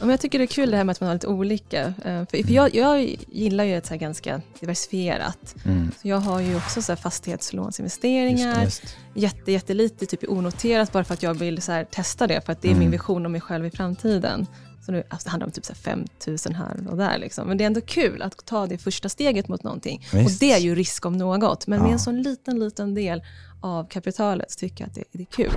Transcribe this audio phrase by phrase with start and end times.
[0.00, 1.80] men jag tycker det är kul det här med att man har lite olika.
[2.04, 5.54] Eh, För, jag, jag gillar ju ett så ganska diversifierat.
[5.64, 5.90] Mm.
[6.02, 8.82] Så jag har ju också så här fastighetslånsinvesteringar, Just
[9.14, 9.20] det.
[9.20, 12.68] jätte, jättelite typ onoterat bara för att jag vill så testa det, för att det
[12.68, 12.90] är min Mm.
[12.90, 14.46] vision om mig själv i framtiden.
[14.88, 17.18] Så nu, alltså det handlar om typ så här 5 000 här och där.
[17.18, 17.48] Liksom.
[17.48, 20.06] Men det är ändå kul att ta det första steget mot någonting.
[20.12, 20.40] Och Visst.
[20.40, 21.92] det är ju risk om något, men med Ja.
[21.92, 23.22] en sån liten, liten del
[23.60, 25.52] av kapitalet så tycker jag att det, det är kul.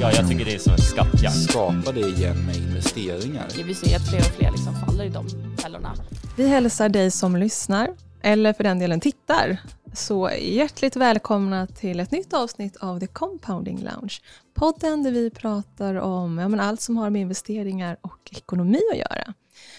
[0.00, 1.36] Ja, jag tycker det är som en skattjakt.
[1.42, 3.46] skapa det igen med investeringar.
[3.66, 5.94] Vi ser att fler och fler liksom faller i de fällorna.
[6.36, 7.88] Vi hälsar dig som lyssnar,
[8.22, 9.58] eller för den delen tittar,
[9.94, 14.20] så hjärtligt välkomna till ett nytt avsnitt av The Compounding Lounge.
[14.54, 18.98] Podden där vi pratar om ja, men allt som har med investeringar och ekonomi att
[18.98, 19.34] göra.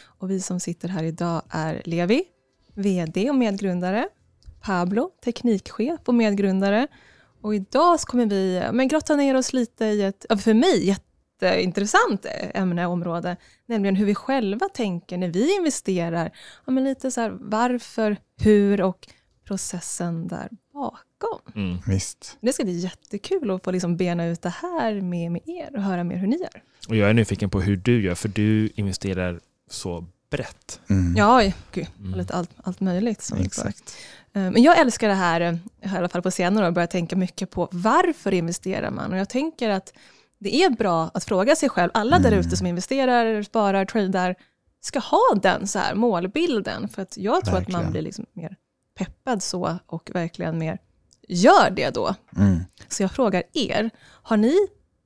[0.06, 2.24] Och vi som sitter här idag är Levi,
[2.74, 4.08] VD och medgrundare,
[4.62, 6.88] Pablo, teknikchef och medgrundare.
[7.42, 12.26] Och idag så kommer vi men grotta ner oss lite i ett, för mig, jätteintressant
[12.26, 16.32] eh, ämne och område, nämligen hur vi själva tänker när vi investerar.
[16.66, 19.08] Ja, men lite så här, varför, hur och
[19.46, 21.40] processen där bakom.
[21.56, 21.78] Mm.
[21.88, 22.38] Visst.
[22.42, 25.82] Det ska bli jättekul att få liksom bena ut det här med, med er och
[25.84, 26.62] höra mer hur ni gör.
[26.90, 30.80] Och jag är nyfiken på hur du gör, för du investerar så brett.
[30.90, 31.14] Mm.
[31.18, 32.18] Ja, gud, Mm.
[32.20, 33.22] lite allt, allt möjligt.
[33.22, 33.38] Som.
[33.38, 33.96] Exakt.
[34.34, 35.54] Eh, Men jag älskar det här, eh,
[35.94, 39.12] i alla fall på senare år, börjat tänka mycket på varför investerar man?
[39.14, 39.94] Och jag tänker att
[40.40, 44.36] det är bra att fråga sig själv, alla där ute som investerar, sparar, tradar,
[44.82, 46.88] ska ha den så här målbilden.
[46.88, 47.92] För att jag tror att man Verkligen.
[47.92, 48.56] blir liksom mer
[48.96, 50.78] peppad så och verkligen mer
[51.28, 52.16] gör det då.
[52.38, 52.60] Mm.
[52.88, 54.56] Så jag frågar er, har ni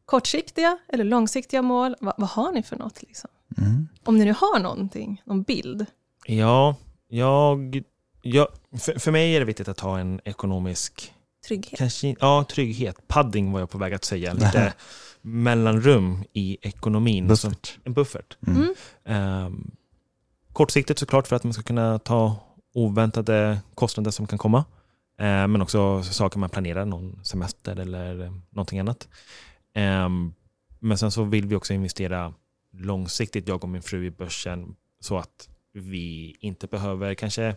[0.06, 1.96] kortsiktiga eller långsiktiga mål?
[2.02, 3.02] Va, vad har ni för något?
[3.02, 3.30] Liksom?
[3.58, 3.88] Mm.
[4.04, 5.86] Om ni nu har någonting, någon bild.
[6.26, 6.76] Ja,
[7.08, 7.84] jag,
[8.22, 8.48] jag,
[8.80, 11.14] för, för mig är det viktigt att ha en ekonomisk
[11.48, 11.80] Trygghet.
[11.80, 13.08] Kanske, ja, trygghet.
[13.08, 14.34] Padding var jag på väg att säga.
[14.40, 14.74] Lite
[15.22, 17.28] mellanrum i ekonomin.
[17.28, 17.68] Buffert.
[17.68, 18.38] Som en buffert.
[18.48, 18.62] Mm.
[18.62, 18.74] Mm.
[19.06, 19.72] Ehm,
[20.53, 22.36] kortsiktigt såklart för att man ska kunna ta
[22.73, 24.66] oväntade kostnader som kan komma.
[25.17, 29.07] Ehm, men också saker man planerar, någon semester eller eh, någonting annat.
[29.74, 30.34] Ehm,
[30.80, 32.34] men sen så vill vi också investera
[32.74, 37.56] långsiktigt, jag och min fru i börsen, så att vi inte behöver kanske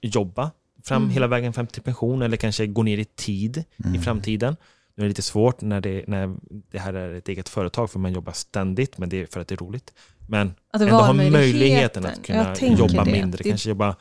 [0.00, 0.50] jobba
[0.84, 1.10] fram Mm.
[1.14, 4.02] hela vägen fram till pension eller kanske gå ner i tid i Mm.
[4.02, 4.56] framtiden.
[4.94, 6.36] Nu är det lite svårt när det, när
[6.70, 9.48] det här är ett eget företag för man jobbar ständigt, men det är för att
[9.48, 9.92] det är roligt.
[10.28, 12.06] Men Att ändå ha möjligheten.
[12.06, 13.12] att kunna jobba det.
[13.12, 13.96] mindre, Det kanske jobba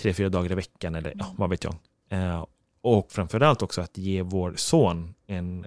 [0.00, 1.74] tre, fyra dagar i veckan eller ja, vad vet jag.
[2.10, 2.46] Eh,
[2.80, 5.66] och framförallt också att ge vår son en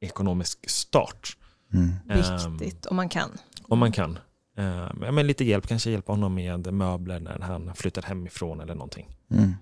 [0.00, 1.36] ekonomisk start.
[1.72, 1.90] Mm.
[2.10, 3.30] Ehm, Viktigt, om man kan.
[3.62, 4.18] om man kan.
[4.58, 8.74] Eh, ja, men lite hjälp, kanske hjälpa honom med möbler när han flyttar hemifrån eller
[8.74, 9.08] någonting.
[9.30, 9.54] Mm.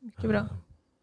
[0.00, 0.38] Mycket bra.
[0.38, 0.46] Eh,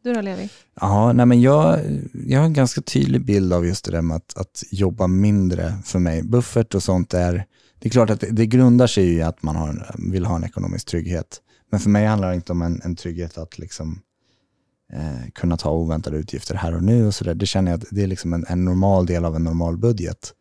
[0.03, 0.49] du då Levi?
[0.81, 1.79] Ja, nej men jag,
[2.27, 5.73] jag har en ganska tydlig bild av just det där med att, att jobba mindre
[5.85, 6.23] för mig.
[6.23, 7.45] Buffert och sånt är,
[7.79, 10.43] det är klart att det, det grundar sig i att man har, vill ha en
[10.43, 11.41] ekonomisk trygghet.
[11.71, 14.01] Men för mig handlar det inte om en, en trygghet att liksom,
[14.93, 17.35] eh, kunna ta oväntade utgifter här och nu och sådär.
[17.35, 20.33] Det känner jag att det är liksom en, en normal del av en normal budget.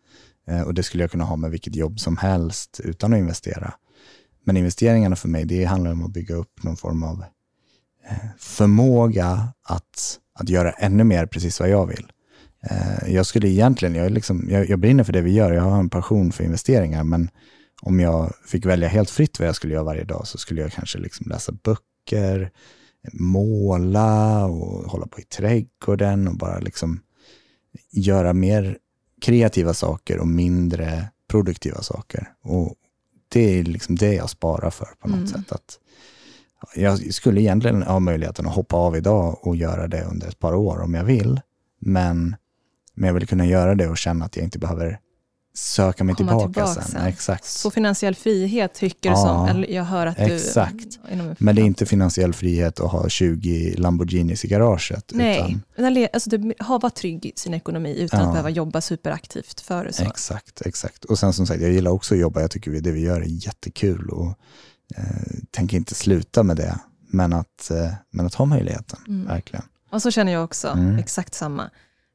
[0.49, 3.75] Eh, och det skulle jag kunna ha med vilket jobb som helst utan att investera.
[4.45, 7.27] Men investeringarna för mig, det handlar om att bygga upp någon form av eh,
[8.39, 12.13] förmåga att, att göra ännu mer precis vad jag vill.
[12.71, 15.79] Eh, jag skulle egentligen, jag, liksom, jag, jag brinner för det vi gör, jag har
[15.79, 17.31] en passion för investeringar, men
[17.83, 20.73] om jag fick välja helt fritt vad jag skulle göra varje dag så skulle jag
[20.73, 22.51] kanske liksom läsa böcker,
[23.13, 27.01] måla och hålla på i trädgården och bara liksom
[27.93, 28.79] göra mer
[29.23, 32.29] kreativa saker och mindre produktiva saker.
[32.43, 32.75] Och
[33.29, 35.27] det är liksom det jag sparar för på något Mm.
[35.29, 35.53] sätt.
[35.53, 35.79] Att
[36.75, 40.55] jag skulle egentligen ha möjligheten att hoppa av idag och göra det under ett par
[40.55, 41.41] år om jag vill.
[41.81, 42.37] Men,
[42.95, 44.99] men jag vill kunna göra det och känna att jag inte behöver
[45.55, 46.85] söka mig tillbaka, tillbaka sen.
[46.85, 47.07] sen.
[47.07, 47.45] Exakt.
[47.45, 50.23] Så finansiell frihet tycker du Ja, som, eller jag hör att du...
[50.23, 50.99] exakt.
[51.13, 55.11] inom en- Men det är inte finansiell frihet att ha 20 Lamborghinis i garaget.
[55.15, 58.27] Nej, Utan, alltså du har varit trygg i sin ekonomi utan Ja.
[58.27, 59.93] att behöva jobba superaktivt för det.
[59.93, 60.03] Så.
[60.05, 61.05] Exakt, exakt.
[61.05, 62.41] Och sen som sagt, jag gillar också att jobba.
[62.41, 64.35] Jag tycker det vi gör är jättekul och
[64.97, 65.05] eh,
[65.51, 66.79] tänker inte sluta med det.
[67.11, 69.27] Men att, eh, men att ha möjligheten, Mm.
[69.27, 69.65] verkligen.
[69.91, 70.99] Och så känner jag också, Mm.
[70.99, 71.71] exakt samma.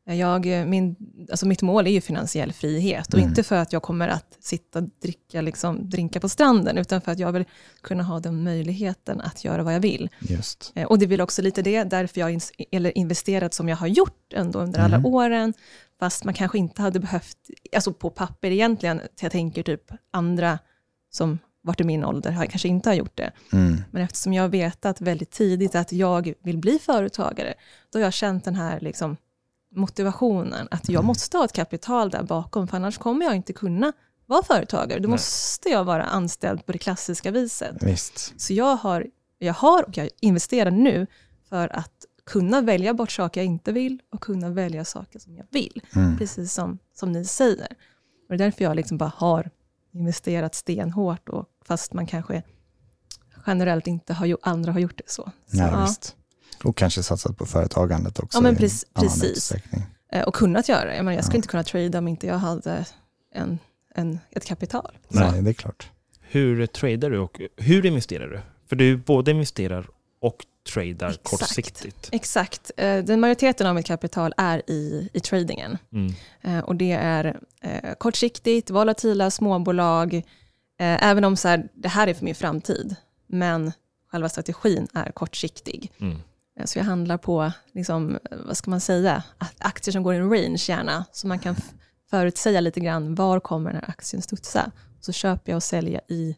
[0.06, 0.96] Jag, min,
[1.32, 3.30] alltså mitt mål är ju finansiell frihet och Mm.
[3.30, 7.12] inte för att jag kommer att sitta och dricka liksom, drinka på stranden, utan för
[7.12, 7.46] att jag vill
[7.82, 10.10] kunna ha den möjligheten att göra vad jag vill.
[10.20, 10.72] Just.
[10.76, 12.42] Eh, Och det är väl också lite det, därför jag har
[12.72, 14.94] eller investerat som jag har gjort ändå under Mm.
[14.94, 15.54] alla åren,
[16.00, 17.38] fast man kanske inte hade behövt,
[17.76, 20.60] alltså på papper egentligen, jag tänker typ andra
[21.12, 23.32] som varit i min ålder har, kanske inte har gjort det.
[23.54, 23.82] Mm.
[23.92, 27.54] Men eftersom jag vetat väldigt tidigt att jag vill bli företagare,
[27.90, 29.18] då har jag känt den här liksom
[29.76, 31.08] motivationen att jag Mm.
[31.08, 33.94] måste ha ett kapital där bakom, för annars kommer jag inte kunna
[34.26, 35.00] vara företagare.
[35.00, 35.12] Då Nej.
[35.12, 37.84] måste jag vara anställd på det klassiska viset.
[37.84, 38.34] Visst.
[38.42, 39.08] Så jag har,
[39.40, 41.08] jag har och jag investerar nu
[41.50, 45.46] för att kunna välja bort saker jag inte vill och kunna välja saker som jag
[45.52, 45.82] vill.
[45.96, 46.18] Mm.
[46.18, 47.68] Precis som, som ni säger.
[48.30, 49.50] Och det är därför jag liksom bara har
[49.94, 52.44] investerat stenhårt, och, fast man kanske
[53.48, 55.32] generellt inte har gjort, andra har gjort det så.
[55.48, 55.82] så Ja, ja.
[55.86, 56.16] visst.
[56.64, 58.38] Och kanske satsat på företagandet också.
[58.38, 59.24] Ja, men i precis- annan precis.
[59.38, 59.82] utsträckning.
[60.12, 60.96] Eh, Och kunnat göra det.
[60.96, 61.40] Jag, menar, jag skulle Ja.
[61.40, 62.86] inte kunna trada om inte jag hade
[63.34, 63.60] en,
[63.96, 64.98] en, ett kapital.
[65.10, 65.20] Så.
[65.20, 65.90] Nej, det är klart.
[66.22, 68.40] Hur tradar du och hur investerar du?
[68.70, 69.88] För du både investerar
[70.22, 71.24] och tradar Exakt.
[71.24, 72.10] kortsiktigt.
[72.12, 72.72] Exakt.
[72.78, 75.78] Eh, Den majoriteten av mitt kapital är i, i tradingen.
[75.92, 76.14] Mm.
[76.42, 80.22] Eh, Och det är eh, kortsiktigt, volatila småbolag,
[80.78, 82.96] även om så här, det här är för min framtid.
[83.28, 83.72] Men
[84.12, 85.92] själva strategin är kortsiktig.
[86.00, 86.18] Mm.
[86.66, 90.30] Så jag handlar på, liksom, vad ska man säga, Ak- aktier som går i en
[90.30, 91.06] range gärna.
[91.12, 91.56] Så man kan
[92.10, 94.72] förutsäga lite grann, var kommer den här aktien studsa?
[95.02, 96.36] Så köper jag och säljer i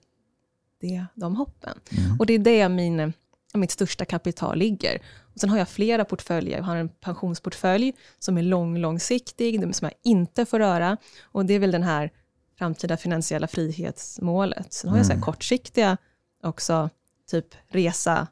[0.81, 1.80] det, de hoppen.
[1.92, 2.19] Mm.
[2.19, 3.13] Och det är det min,
[3.56, 5.02] eh, mitt största kapital ligger.
[5.34, 6.57] Och sen har jag flera portföljer.
[6.57, 10.98] Jag har en pensionsportfölj som är lång, långsiktig, som jag inte får röra.
[11.24, 12.12] Och det är väl den här
[12.57, 14.74] framtida finansiella frihetsmålet.
[14.74, 15.24] Sen har jag så här Mm.
[15.25, 15.98] kortsiktiga
[16.44, 16.90] också,
[17.31, 18.28] typ resa,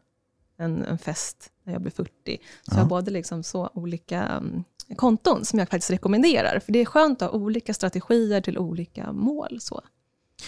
[0.57, 2.11] en, en fest när jag blir 40.
[2.25, 2.31] Så
[2.65, 2.87] jag har Ja.
[2.87, 4.63] både liksom så olika um,
[4.95, 6.59] konton som jag faktiskt rekommenderar.
[6.59, 9.57] För det är skönt att ha olika strategier till olika mål.
[9.61, 9.81] Så.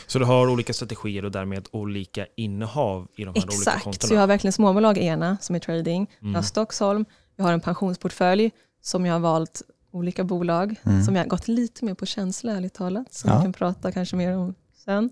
[0.07, 4.07] Så du har olika strategier och därmed olika innehav i de här olika Exakt, kontona?
[4.07, 6.07] så jag har verkligen småbolag i ena som är trading.
[6.19, 6.43] Jag har Mm.
[6.43, 7.05] Stockholm,
[7.35, 8.51] jag har en pensionsportfölj
[8.81, 9.61] som jag har valt
[9.91, 11.03] olika bolag Mm.
[11.03, 13.37] som jag har gått lite mer på känsla ärligt talat, som Ja.
[13.37, 14.55] vi kan prata kanske mer om
[14.85, 15.09] sen.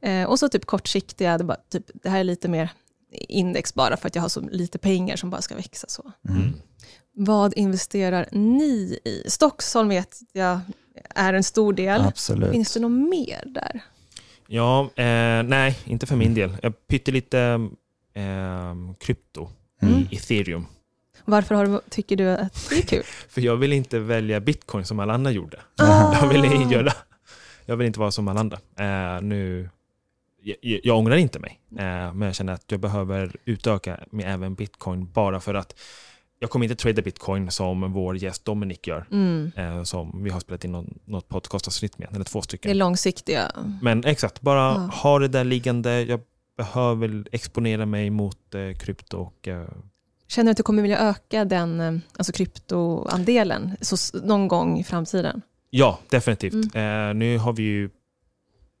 [0.00, 2.70] Eh, och så typ kortsiktiga, det, är bara, typ, det här är lite mer
[3.28, 6.12] index bara för att jag har så lite pengar som bara ska växa så.
[6.28, 6.52] Mm.
[7.16, 9.24] Vad investerar ni i?
[9.26, 10.60] Stockholm vet jag
[11.14, 12.00] är en stor del.
[12.00, 12.50] Absolut.
[12.52, 13.82] Finns det något mer där?
[14.46, 16.56] Ja, eh, nej, inte för min del.
[16.62, 17.38] Jag pytte lite
[18.14, 19.48] eh, krypto
[19.82, 20.06] Mm.
[20.10, 20.66] i ethereum.
[21.24, 23.02] Varför har du, tycker du att det är kul?
[23.28, 25.60] För jag vill inte välja bitcoin som alla andra gjorde.
[25.78, 26.14] Ah.
[26.20, 26.92] Jag vill, göra,
[27.66, 28.58] jag vill inte vara som alla andra.
[28.78, 29.68] Eh, nu,
[30.42, 34.54] jag, jag ångrar inte mig, eh, men jag känner att jag behöver utöka med även
[34.54, 35.80] bitcoin bara för att
[36.44, 39.52] jag kommer inte trada bitcoin som vår gäst Dominic gör, Mm.
[39.56, 42.78] eh, som vi har spelat in någon, något podcastavsnitt med, eller två Det är stycken.
[42.78, 43.52] långsiktiga.
[43.82, 44.90] Men exakt, bara Ja.
[45.02, 46.02] ha det där liggande.
[46.02, 46.20] Jag
[46.56, 49.66] behöver exponera mig mot eh, krypto och eh,
[50.28, 54.84] Känner du att du kommer vilja öka den eh, alltså kryptoandelen så, någon gång i
[54.84, 55.42] framtiden?
[55.70, 56.74] Ja, definitivt.
[56.74, 57.90] Eh, nu har vi ju,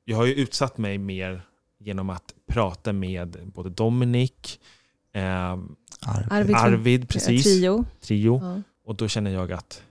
[0.04, 1.42] jag har ju utsatt mig mer
[1.78, 4.60] genom att prata med både Dominic,
[5.14, 5.22] eh,
[6.06, 6.26] Arv.
[6.30, 7.84] Arvid, Arvid, precis, Trio.
[8.00, 8.40] Trio.
[8.42, 8.62] Ja.
[8.86, 9.82] Och då känner jag att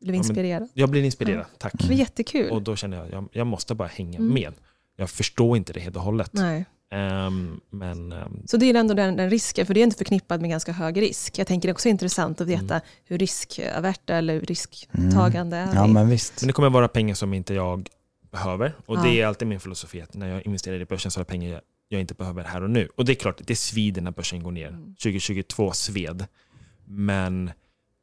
[0.00, 0.68] Blev Ja, men- inspirerad.
[0.74, 1.72] jag blir inspirerad, tack.
[1.78, 2.50] Det var jättekul.
[2.50, 4.34] Och då känner jag att jag, jag måste bara hänga Mm.
[4.34, 4.52] med.
[4.96, 6.30] Jag förstår inte det helt och hållet.
[6.32, 6.64] Nej.
[6.92, 10.40] Ehm, men ehm, Så det är ändå den, den risken, för det är inte förknippat
[10.40, 11.38] med ganska hög risk.
[11.38, 12.80] Jag tänker det är också intressant att veta Mm.
[13.04, 16.40] hur riskaverta eller risktagande är Ja, men visst.
[16.40, 17.88] men det kommer vara pengar som inte jag
[18.32, 18.72] behöver.
[18.86, 19.02] Och Ja.
[19.02, 21.50] det är alltid min filosofi att när jag investerar i börsen så är det pengar
[21.52, 21.60] jag,
[21.94, 22.88] jag inte behöver här och nu.
[22.96, 24.68] Och det är klart, det svider när börsen går ner.
[24.68, 24.94] Mm.
[24.94, 26.26] 2022 sved.
[26.84, 27.50] Men,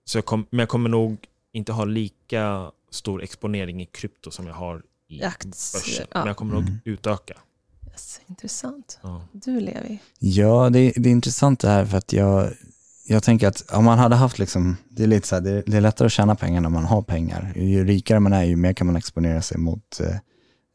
[0.06, 1.18] så jag, kom, men jag kommer nog
[1.54, 6.06] inte ha lika stor exponering i krypto som jag har i aktier, börsen.
[6.12, 6.20] ja.
[6.20, 6.80] Men jag kommer nog Mm.
[6.86, 7.34] utöka.
[7.92, 9.00] Yes, intressant.
[9.04, 9.22] Ja.
[9.32, 10.00] Du Levi.
[10.20, 12.54] Ja, det, det är intressant det här för att jag,
[13.08, 15.78] jag tänker att om man hade haft liksom, det är lite så här, det, det
[15.78, 17.54] är lättare att tjäna pengar när man har pengar.
[17.56, 20.16] Ju rikare man är, ju mer kan man exponera sig mot eh,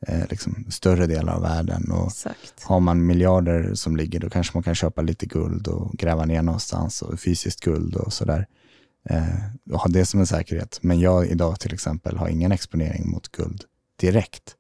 [0.07, 1.91] eh, liksom större delar av världen.
[1.91, 2.63] Och Exakt.
[2.63, 6.43] har man miljarder som ligger, då kanske man kan köpa lite guld och gräva ner
[6.43, 8.47] någonstans och fysiskt guld och sådär.
[9.11, 10.79] Eh, och ha det som en säkerhet.
[10.83, 13.65] Men jag idag till exempel har ingen exponering mot guld
[14.01, 14.57] direkt.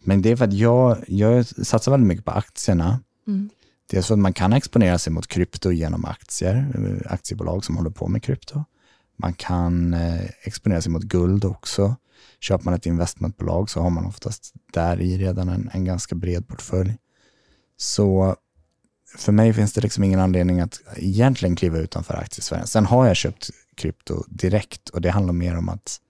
[0.00, 3.00] Men det är för att jag, jag satsar väldigt mycket på aktierna.
[3.26, 3.50] Mm.
[3.90, 7.90] Dels för att man kan exponera sig mot krypto genom aktier, eh, aktiebolag som håller
[7.90, 8.64] på med krypto.
[9.16, 11.96] Man kan eh, exponera sig mot guld också.
[12.40, 16.48] Köper man ett investmentbolag så har man oftast där i redan en, en ganska bred
[16.48, 16.96] portfölj.
[17.76, 18.36] Så
[19.16, 22.66] för mig finns det liksom ingen anledning att egentligen kliva utanför aktiesfären.
[22.66, 26.00] Sen har jag köpt krypto direkt och det handlar mer om att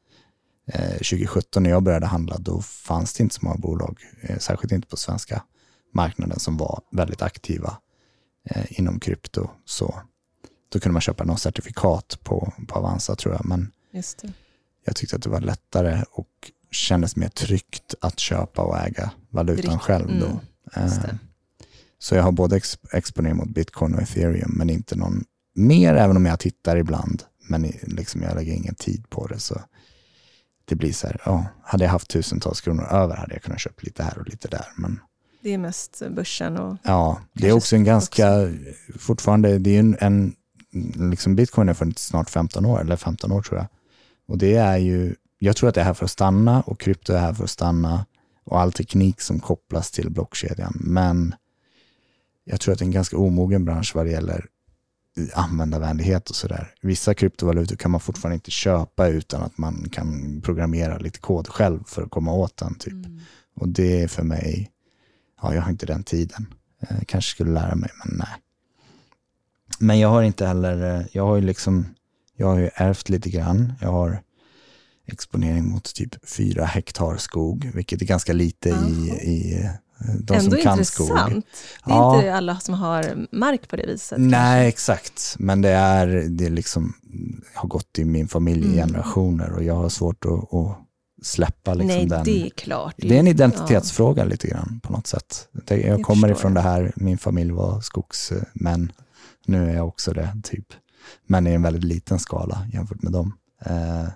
[0.66, 4.72] eh, 2017 när jag började handla då fanns det inte så många bolag, eh, särskilt
[4.72, 5.42] inte på svenska
[5.94, 7.78] marknaden som var väldigt aktiva
[8.50, 9.50] eh, inom krypto.
[9.64, 10.00] Så
[10.68, 14.32] då kunde man köpa något certifikat på, på Avanza tror jag, men Just det
[14.88, 16.28] jag tyckte att det var lättare och
[16.70, 20.26] kändes mer tryggt att köpa och äga valutan Direkt, själv då.
[20.26, 20.40] mm.
[20.92, 21.14] Eh,
[21.98, 26.16] Så jag har både ex exponering mot bitcoin och ethereum, men inte någon mer, även
[26.16, 27.22] om jag tittar ibland.
[27.48, 29.38] Men liksom jag lägger ingen tid på det.
[29.38, 29.60] Så
[30.64, 33.80] det blir så här, ja, hade jag haft tusentals kronor över hade jag kunnat köpa
[33.82, 34.66] lite här och lite där.
[34.76, 35.00] Men
[35.42, 38.30] Det är mest börsen och ja, det är också en ganska,
[38.98, 40.34] fortfarande, det är en, en
[41.10, 43.66] liksom bitcoin har funnits snart 15 år, eller 15 år tror jag.
[44.28, 47.12] Och det är ju, jag tror att det är här för att stanna och krypto
[47.12, 48.06] är här för att stanna
[48.44, 50.76] och all teknik som kopplas till blockkedjan.
[50.80, 51.34] Men
[52.44, 54.46] jag tror att det är en ganska omogen bransch vad det gäller
[55.34, 56.74] användarvänlighet och sådär.
[56.80, 61.84] Vissa kryptovalutor kan man fortfarande inte köpa utan att man kan programmera lite kod själv
[61.86, 62.74] för att komma åt den.
[62.74, 63.06] Typ.
[63.54, 64.70] Och det är för mig,
[65.42, 66.54] ja jag har inte den tiden.
[66.80, 68.42] Eh, kanske skulle lära mig, men nej.
[69.78, 71.86] Men jag har inte heller, eh, jag har ju liksom,
[72.38, 73.72] jag har ju ärvt lite grann.
[73.80, 74.22] Jag har
[75.06, 79.70] exponering mot typ fyra hektar skog, vilket är ganska lite i, i eh,
[80.20, 80.84] de ändå som kan intressant.
[80.86, 81.08] skog.
[81.84, 82.16] Det är Ja.
[82.16, 84.18] inte alla som har mark på det viset.
[84.20, 85.36] Nej, exakt.
[85.38, 86.94] Men det är, det liksom,
[87.54, 88.88] har gått i min familj i Mm.
[88.88, 90.78] generationer och jag har svårt att, att
[91.22, 92.24] släppa liksom Nej, den.
[92.24, 92.94] det är klart.
[92.98, 95.48] Det är en identitetsfråga lite grann på något sätt.
[95.68, 96.64] Jag Det kommer ifrån jag.
[96.64, 98.92] det här, min familj var skogsmän.
[99.46, 100.66] Nu är jag också det, typ.
[101.26, 103.34] Men i en väldigt liten skala jämfört med dem.
[103.64, 104.08] Eh,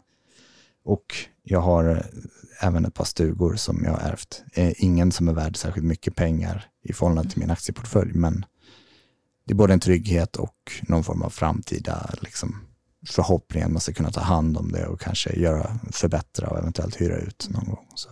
[0.85, 4.43] och jag har eh, även ett par stugor som jag har ärvt.
[4.53, 8.45] Eh, ingen som är värd särskilt mycket pengar i förhållande till min aktieportfölj, men
[9.47, 12.57] det är både en trygghet och någon form av framtida liksom,
[13.09, 17.01] förhoppning att man ska kunna ta hand om det och kanske göra, förbättra och eventuellt
[17.01, 17.87] hyra ut någon gång.
[17.95, 18.09] Så.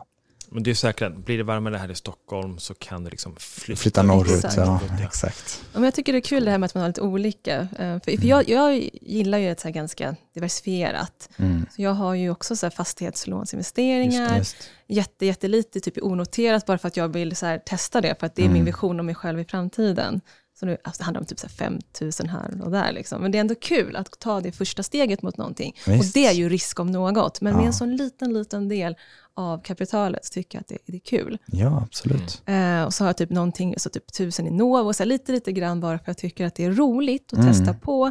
[0.53, 3.81] Men det är säkert, blir det varmare här i Stockholm så kan det liksom flytta,
[3.81, 4.57] Flytta norrut, Exakt.
[4.57, 5.63] ja exakt.
[5.73, 7.57] Ja, men jag tycker det är kul det här med att man har lite olika.
[7.61, 7.69] Eh,
[8.05, 11.29] För, för jag, jag gillar ju ett så här ganska diversifierat.
[11.37, 11.67] Mm.
[11.77, 14.57] Så jag har ju också så Just fastighetslånsinvesteringar, just.
[14.89, 18.35] jätte, jättelite typ onoterat bara för att jag vill så här testa det, för att
[18.37, 18.55] det är Mm.
[18.55, 20.21] min vision om mig själv i framtiden.
[20.61, 22.93] Så nu alltså, det handlar om typ så här 5 000 här och där.
[22.93, 23.23] Liksom.
[23.23, 25.77] Men det är ändå kul att ta det första steget mot någonting.
[25.87, 26.15] Och Visst.
[26.15, 27.41] det är ju risk om något.
[27.41, 27.67] Men med Ja.
[27.67, 28.97] en sån liten, liten del
[29.35, 31.39] av kapitalet så tycker jag att det, det är kul.
[31.47, 32.43] Ja, absolut.
[32.47, 35.33] Eh, och så har jag typ någonting, så typ tusen i Novo, så här lite,
[35.33, 37.53] lite grann bara för att jag tycker att det är roligt att Mm.
[37.53, 38.11] testa på.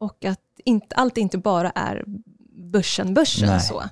[0.00, 2.04] Och att inte, allt inte bara är
[2.72, 3.60] börsen, börsen Nej.
[3.60, 3.82] så.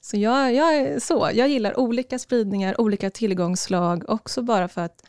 [0.00, 5.02] Så jag, jag, så, jag gillar olika spridningar, olika tillgångslag, också bara för att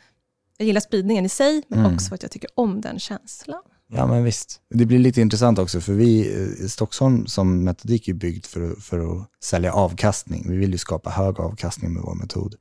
[0.62, 1.94] jag gillar spridningen i sig, men Mm.
[1.94, 3.62] också för att jag tycker om den känslan.
[3.94, 4.60] Ja, men visst.
[4.74, 8.78] Det blir lite intressant också, för vi, eh, Stockholm som metodik är byggd för, att-
[8.82, 10.46] för att sälja avkastning.
[10.50, 12.54] Vi vill ju skapa hög avkastning med vår metod.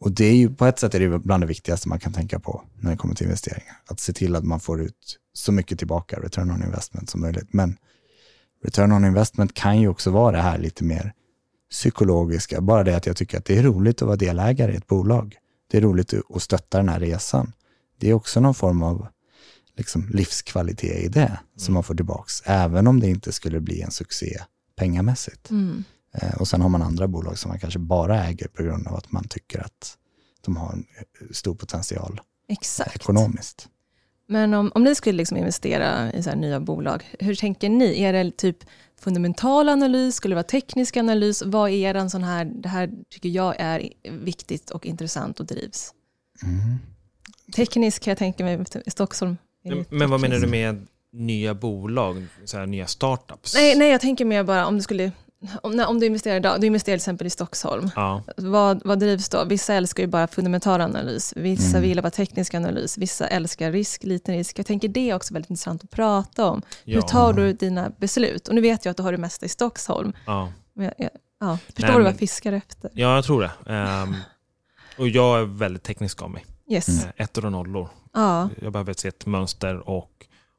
[0.00, 2.38] Och det är ju, på ett sätt är det bland det viktigaste man kan tänka
[2.40, 3.76] på när det kommer till investeringar.
[3.86, 7.48] Att se till att man får ut så mycket tillbaka, return on investment, som möjligt.
[7.52, 7.76] Men
[8.64, 11.12] return on investment kan ju också vara det här lite mer
[11.70, 12.60] psykologiska.
[12.60, 15.36] Bara det att jag tycker att det är roligt att vara delägare i ett bolag.
[15.70, 17.52] Det är roligt att stötta den här resan.
[17.98, 19.06] Det är också någon form av
[19.76, 22.42] liksom, livskvalitet i det som man får tillbaks.
[22.44, 24.38] Även om det inte skulle bli en succé
[24.76, 25.50] pengamässigt.
[25.50, 25.84] Mm.
[26.12, 28.94] Eh, och sen har man andra bolag som man kanske bara äger på grund av
[28.94, 29.96] att man tycker att
[30.40, 32.96] de har en eh, stor potential Exakt.
[32.96, 33.68] ekonomiskt.
[34.26, 38.02] Men om, om ni skulle liksom investera i så här nya bolag, hur tänker ni?
[38.02, 38.58] Är det typ
[39.00, 41.42] fundamental analys, skulle det vara teknisk analys?
[41.46, 45.94] Vad är en sån här, det här tycker jag är viktigt och intressant och drivs?
[46.42, 46.78] Mm.
[47.56, 49.36] Teknisk kan jag tänka mig, i Stockholm.
[49.64, 53.54] det Men vad menar du med nya bolag, så här, nya startups?
[53.54, 55.12] Nej, nej, jag tänker mer bara om du skulle,
[55.62, 57.90] om, när, om du investerar idag, du investerar till exempel i Stockholm.
[57.96, 59.44] Ja, Vad, vad drivs då?
[59.44, 61.82] Vissa älskar ju bara fundamental analys, vissa Mm.
[61.82, 64.58] vill bara teknisk analys, vissa älskar risk, liten risk.
[64.58, 66.62] Jag tänker det är också väldigt intressant att prata om.
[66.84, 68.48] ja, Hur tar du dina beslut?
[68.48, 70.12] Och nu vet jag att du har det mesta i Stockholm.
[70.26, 70.52] ja.
[70.74, 72.90] Jag, jag, ja, förstår Nej, du vad jag fiskar efter?
[72.94, 73.72] ja, jag tror det.
[73.74, 74.14] Ehm,
[74.98, 76.46] och jag är väldigt teknisk av mig.
[76.70, 76.88] Yes.
[76.88, 77.12] Mm.
[77.16, 77.88] Ettor och nollor.
[78.12, 80.10] Ja, Jag behöver se ett mönster och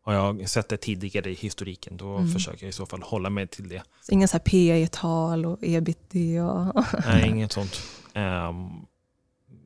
[0.02, 2.32] har jag sett det tidigare i historiken då Mm.
[2.32, 3.82] försöker jag i så fall hålla mig till det.
[4.02, 6.74] så inga så här P-tal och ebitda.
[7.08, 7.82] Nej, inget sånt.
[8.14, 8.56] Ehm,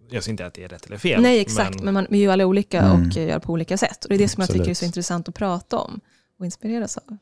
[0.10, 1.22] jag säger inte att det är rätt eller fel.
[1.22, 1.82] Nej, exakt.
[1.82, 3.08] Men, man, vi är ju alla olika Mm.
[3.08, 4.04] och gör på olika sätt.
[4.06, 4.78] Och det är det som jag tycker är Absolut.
[4.78, 6.00] så intressant att prata om
[6.40, 7.18] och inspireras av.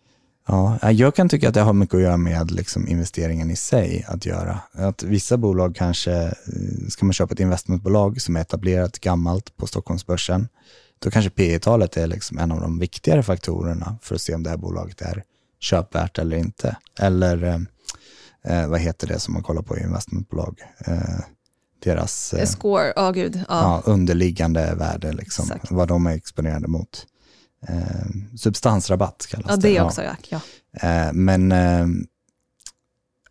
[0.48, 3.56] Ja, eh, jag kan tycka att det har mycket att göra med liksom investeringen i
[3.56, 4.60] sig att göra.
[4.72, 6.32] Att vissa bolag kanske, eh,
[6.90, 10.48] ska man köpa ett investmentbolag som är etablerat gammalt på Stockholmsbörsen,
[11.04, 14.44] då kanske P talet är liksom en av de viktigare faktorerna för att se om
[14.44, 15.24] det här bolaget är
[15.60, 16.76] köpvärt eller inte.
[17.00, 17.60] Eller eh,
[18.44, 20.62] eh, vad heter det som man kollar på i investmentbolag?
[20.86, 21.20] Eh,
[21.84, 23.36] deras eh, Score, ja gud.
[23.36, 23.44] Ja.
[23.50, 25.72] ja, underliggande värde, liksom, Exakt.
[25.72, 27.06] vad de är exponerade mot.
[27.68, 29.74] Eh, substansrabatt kallas ja, det.
[29.74, 30.04] det också.
[30.04, 30.16] Ja.
[30.30, 30.42] Ja.
[30.74, 31.88] Eh, men eh,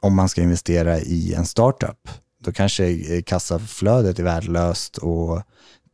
[0.00, 2.08] om man ska investera i en startup,
[2.44, 5.42] då kanske eh, kassaflödet är värdelöst och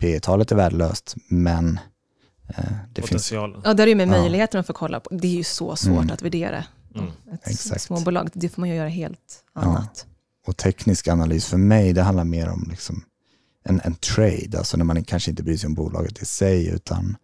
[0.00, 1.81] P talet är värdelöst, men
[2.49, 3.11] eh, det finns...
[3.11, 3.61] Potentialen.
[3.65, 4.11] ja, där är ju med Ja.
[4.11, 5.15] möjligheten att få kolla på.
[5.15, 6.11] Det är ju så svårt Mm.
[6.11, 7.09] att värdera Mm.
[7.33, 7.81] ett Exakt.
[7.83, 8.29] småbolag.
[8.33, 9.61] Det får man ju göra helt Ja.
[9.61, 10.07] annat.
[10.47, 13.05] och teknisk analys för mig, det handlar mer om liksom
[13.65, 17.17] en, en trade, alltså när man kanske inte bryr sig om bolaget i sig, utan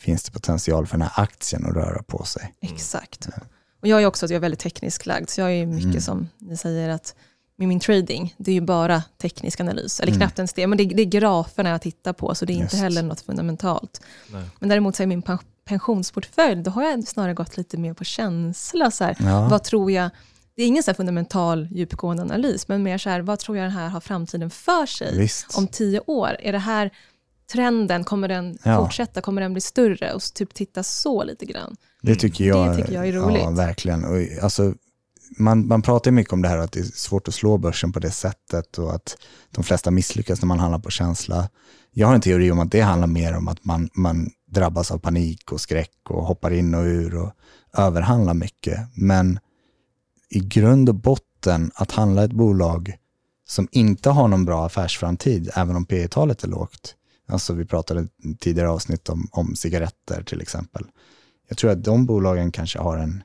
[0.00, 2.54] finns det potential för den här aktien att röra på sig.
[2.60, 3.28] Exakt.
[3.82, 6.00] Och jag är också att jag är väldigt tekniskt lagd, så jag är mycket Mm.
[6.00, 7.14] som ni säger att
[7.58, 10.20] med min trading, det är ju bara teknisk analys, eller Mm.
[10.20, 12.64] knappt ens det, men det, det är graferna jag tittar på, så det är inte
[12.64, 12.82] Just.
[12.82, 14.00] heller något fundamentalt.
[14.32, 14.42] Nej.
[14.58, 18.04] Men däremot så är min pen- pensionsportfölj, då har jag snarare gått lite mer på
[18.04, 18.90] känsla.
[18.90, 20.10] Så här, Ja, Vad tror jag,
[20.56, 23.72] det är ingen så fundamental djupgående analys, men mer så här, vad tror jag den
[23.72, 25.18] här har framtiden för sig?
[25.18, 25.58] visst.
[25.58, 26.90] Om tio år, är det här
[27.52, 28.78] trenden, kommer den Ja.
[28.84, 30.12] fortsätta, kommer den bli större?
[30.12, 31.76] Och typ titta så lite grann.
[32.02, 33.42] Det tycker jag, Det tycker jag är roligt.
[33.42, 34.04] Ja, verkligen.
[34.04, 34.74] Och, alltså,
[35.30, 37.92] man, man pratar ju mycket om det här att det är svårt att slå börsen
[37.92, 39.16] på det sättet och att
[39.50, 41.48] de flesta misslyckas när man handlar på känsla.
[41.90, 44.98] Jag har en teori om att det handlar mer om att man, man drabbas av
[44.98, 47.32] panik och skräck och hoppar in och ur och
[47.76, 48.78] överhandlar mycket.
[48.94, 49.38] Men
[50.30, 52.96] i grund och botten att handla ett bolag
[53.48, 56.94] som inte har någon bra affärsframtid, även om P talet är lågt.
[57.28, 58.08] Alltså vi pratade
[58.40, 60.84] tidigare avsnitt om, om cigaretter till exempel.
[61.48, 63.22] Jag tror att de bolagen kanske har en,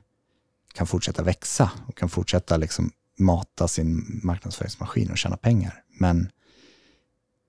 [0.74, 5.82] kan fortsätta växa och kan fortsätta liksom mata sin marknadsföringsmaskin och tjäna pengar.
[6.00, 6.30] Men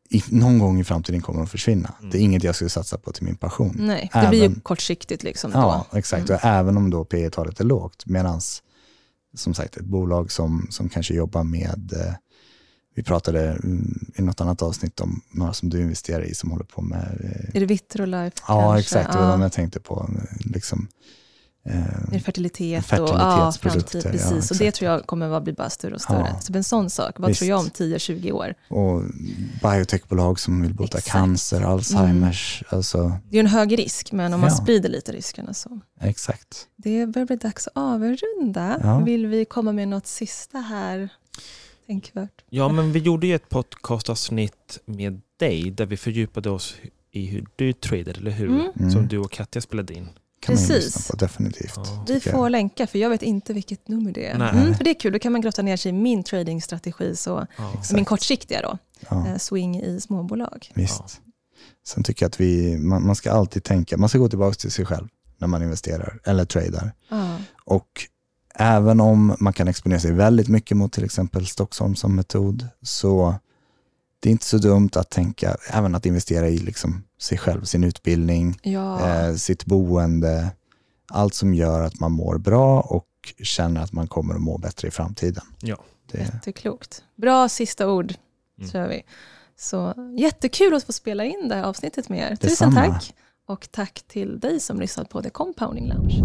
[0.10, 1.94] i, någon gång i framtiden kommer de försvinna.
[2.00, 2.10] Mm.
[2.12, 3.76] Det är inget jag skulle satsa på till min passion.
[3.80, 5.98] Nej, det blir ju Även- kortsiktigt liksom Ja, då.
[5.98, 6.30] exakt.
[6.30, 6.36] Mm.
[6.44, 8.06] Och även om då P talet är lågt.
[8.06, 8.42] Medan
[9.34, 12.14] som sagt ett bolag som, som kanske jobbar med, eh,
[12.96, 16.66] vi pratade mm, i något annat avsnitt om några som du investerar i som håller
[16.66, 18.80] på med, eh, Är det Vitrolife ja kanske?
[18.80, 19.32] exakt, det var ja.
[19.32, 20.10] de jag tänkte på.
[20.20, 20.88] eh, Liksom,
[21.66, 24.52] eh, Är det fertilitet och Fertilitetsprodukter, ja, framtid, ja, precis.
[24.52, 26.28] och det tror jag kommer att bli bara större och större.
[26.34, 26.40] Ja.
[26.42, 27.40] Så en sån sak, vad Visst.
[27.40, 28.54] tror jag om 10-20 år?
[28.70, 29.02] och
[29.64, 31.16] biotechbolag som vill bota Exakt.
[31.16, 31.28] Mm.
[31.28, 34.56] cancer, Alzheimers, alltså Det är en hög risk, men om man Ja.
[34.56, 35.80] sprider lite riskerna så.
[36.02, 36.68] exakt.
[36.76, 38.80] Det börjar bli dags att avrunda.
[38.84, 39.00] Ja.
[39.00, 41.10] Vill vi komma med något sista här?
[41.88, 42.44] Tänkvärt.
[42.50, 46.76] Ja, men vi gjorde ju ett podcastavsnitt med dig där vi fördjupade oss
[47.12, 48.48] i hur du tradade, eller hur?
[48.48, 48.68] Mm.
[48.80, 48.92] Mm.
[48.92, 50.10] Som du och Katja spelade in.
[50.46, 50.96] Kan man ju Precis.
[50.96, 51.74] lyssna på, definitivt.
[51.76, 52.06] Ja.
[52.08, 52.52] Vi får jag.
[52.52, 54.36] länka, för jag vet inte vilket nummer det är.
[54.36, 57.48] Mm, för det är kul, då kan man grotta ner sig i min tradingstrategi, så,
[57.58, 57.74] Ja.
[57.94, 58.78] Min kortsiktiga då,
[59.10, 59.28] Ja.
[59.28, 60.72] eh, swing i småbolag.
[60.76, 61.22] Visst.
[61.88, 64.72] Sen tycker jag att vi, man, man ska alltid tänka, man ska gå tillbaka till
[64.72, 66.92] sig själv när man investerar eller tradar.
[67.10, 67.38] Ja.
[67.66, 67.88] Och
[68.56, 73.36] även om man kan exponera sig väldigt mycket mot till exempel Stockholm som metod, så
[74.26, 77.84] det är inte så dumt att tänka, även att investera i liksom sig själv, sin
[77.84, 79.10] utbildning, Ja.
[79.10, 80.50] eh, sitt boende,
[81.08, 83.08] allt som gör att man mår bra och
[83.44, 85.44] känner att man kommer att må bättre i framtiden.
[85.62, 85.78] Ja.
[86.12, 87.04] Det, Jätteklokt.
[87.16, 88.14] Bra sista ord,
[88.58, 88.70] Mm.
[88.72, 89.04] kör vi.
[89.58, 92.36] Så jättekul att få spela in det här avsnittet med er.
[92.36, 92.94] Tusen Detsamma.
[92.94, 93.14] tack.
[93.48, 96.24] Och tack till dig som lyssnat på The Compounding Lounge.